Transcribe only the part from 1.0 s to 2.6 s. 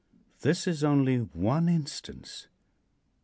one instance.